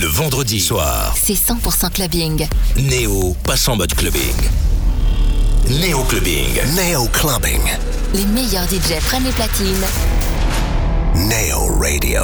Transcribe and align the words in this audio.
Le 0.00 0.06
vendredi 0.06 0.60
soir, 0.60 1.14
c'est 1.14 1.34
100% 1.34 1.90
clubbing. 1.92 2.46
Néo 2.78 3.36
passe 3.44 3.68
en 3.68 3.76
mode 3.76 3.94
clubbing. 3.94 4.34
Néo 5.68 6.02
clubbing. 6.04 6.58
Néo 6.74 7.06
clubbing. 7.12 7.60
Les 8.14 8.24
meilleurs 8.24 8.64
DJ 8.64 8.98
prennent 9.04 9.24
les 9.24 9.30
platines. 9.32 9.84
Néo 11.16 11.66
Radio. 11.78 12.22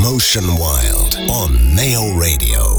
Motion 0.00 0.56
Wild 0.56 1.18
on 1.28 1.50
Neo 1.74 2.18
Radio. 2.18 2.77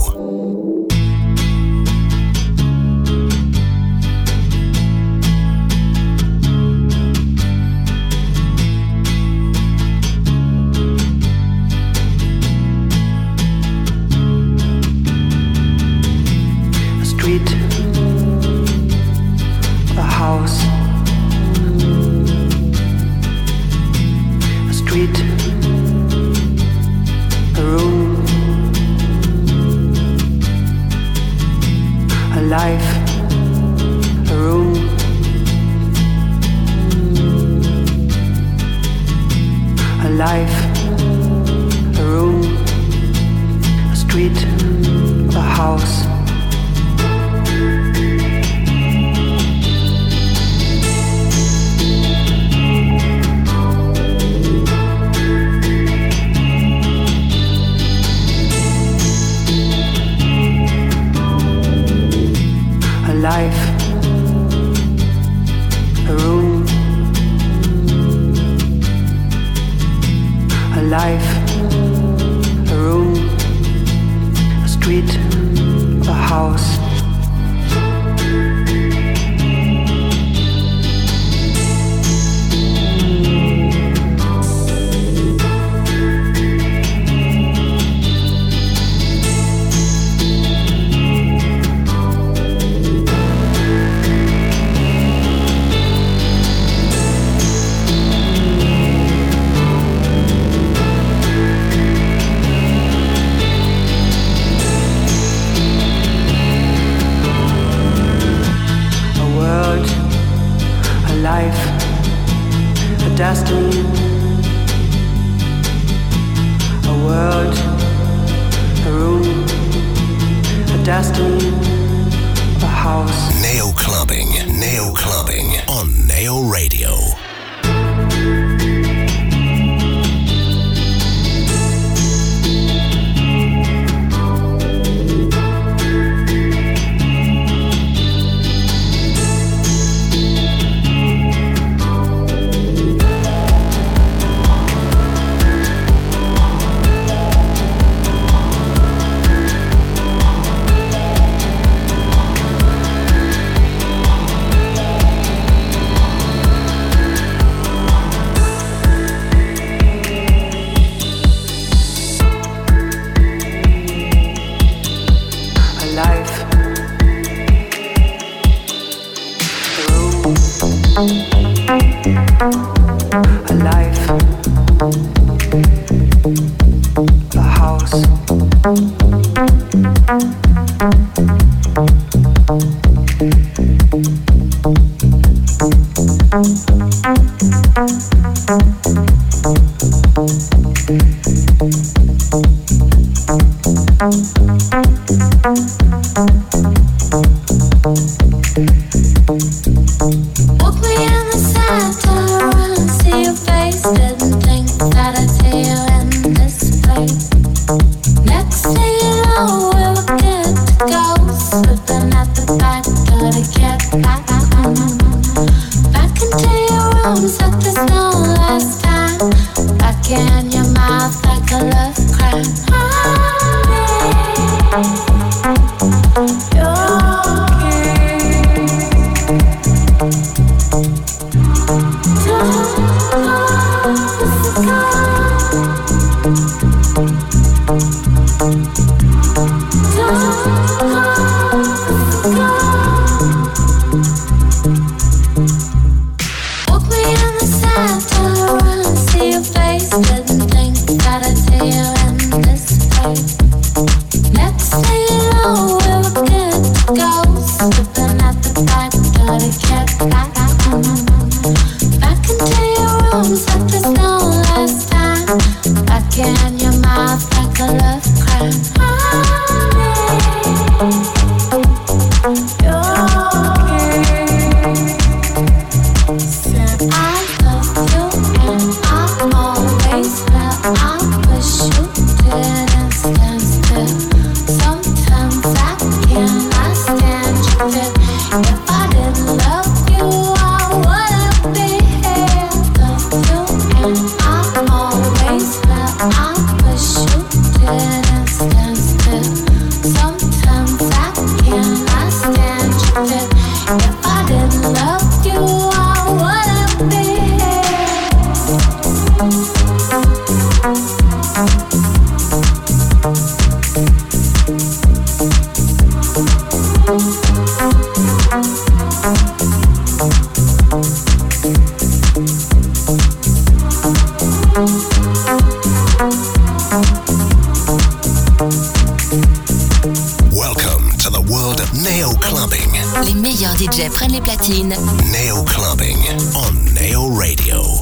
Thank 337.50 337.79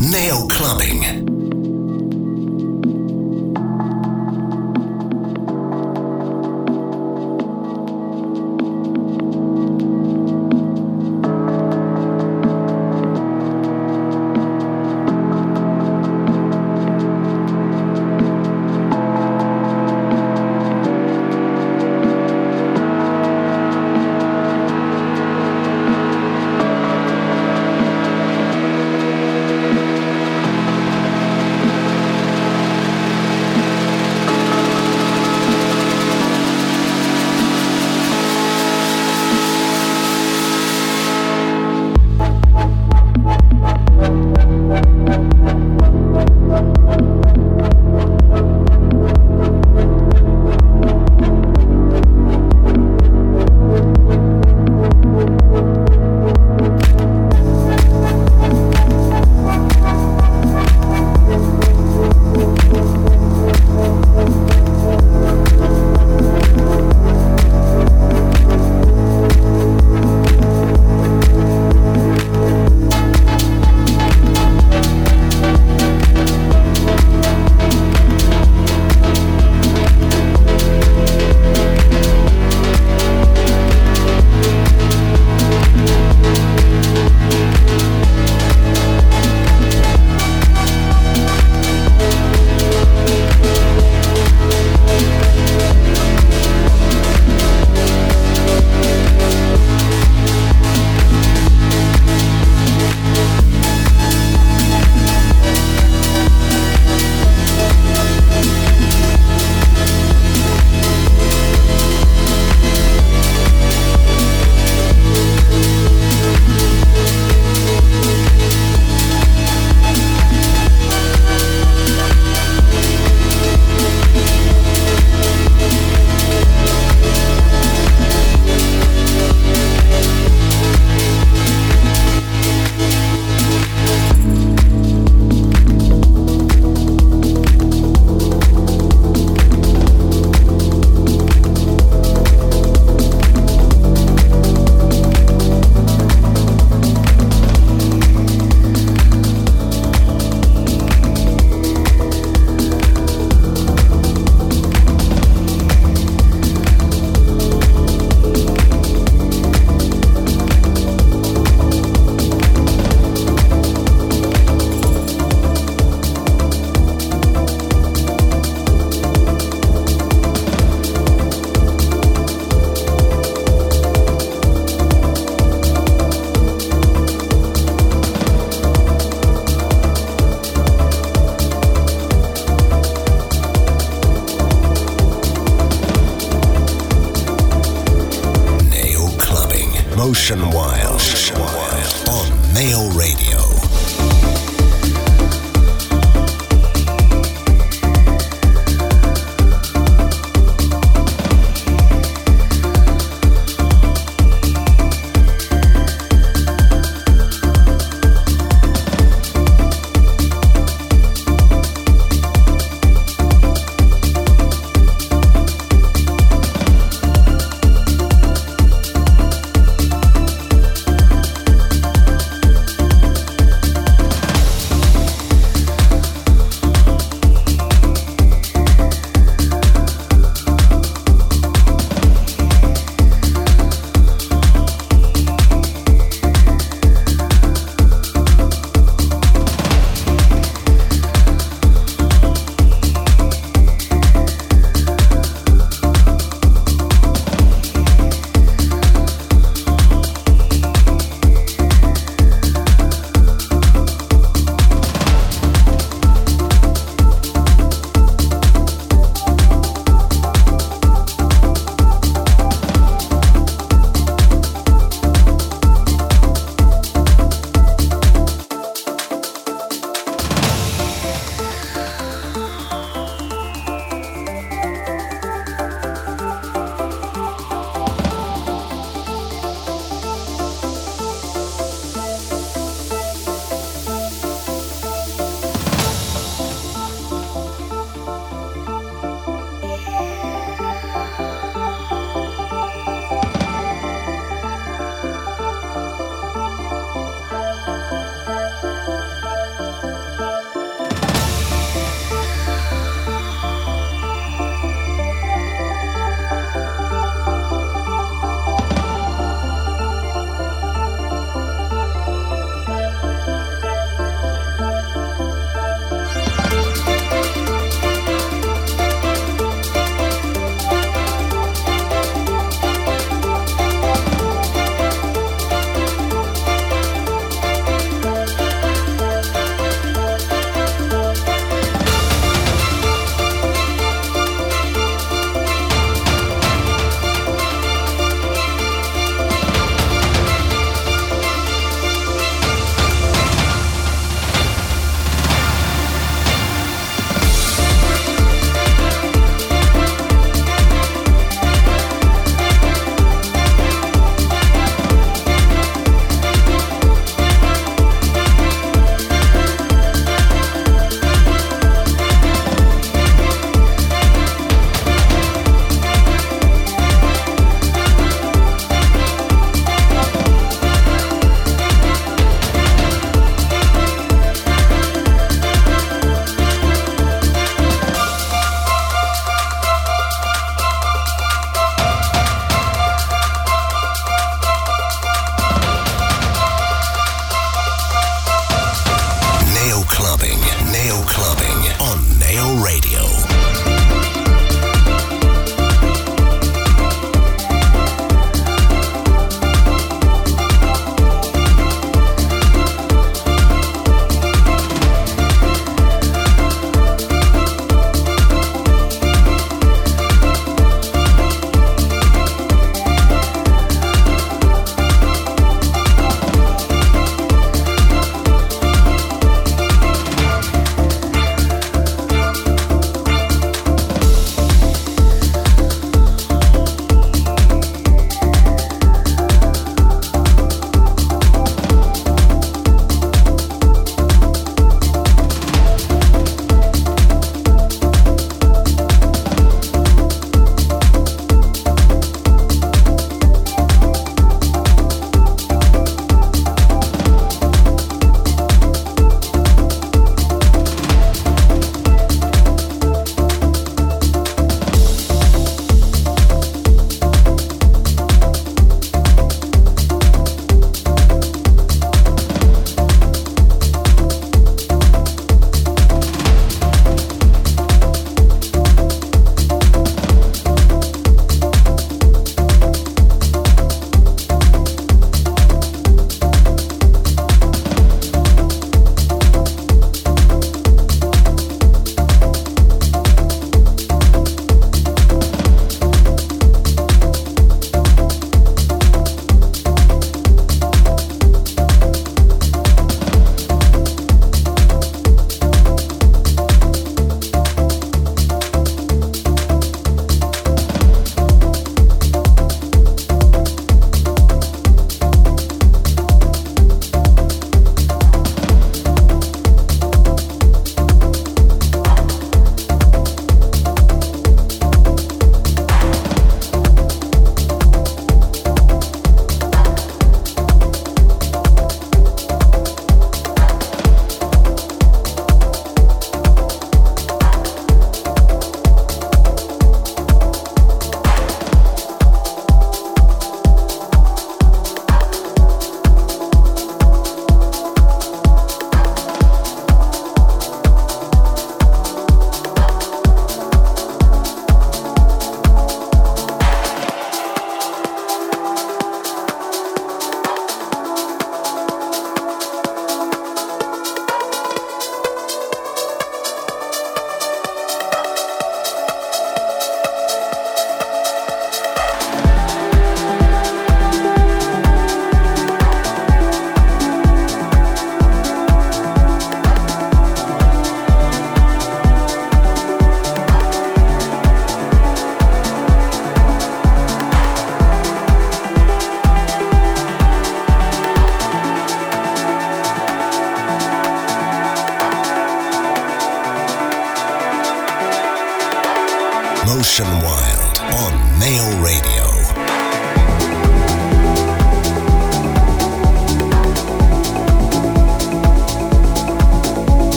Les 0.00 0.10
platines. 0.10 0.10
Neo 0.10 0.46
Clubbing. 0.48 1.33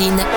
Prennent 0.00 0.29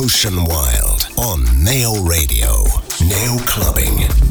Motion 0.00 0.44
Wild 0.44 1.08
on 1.16 1.42
Nail 1.64 2.04
Radio. 2.04 2.62
Nail 3.00 3.36
Clubbing. 3.40 4.27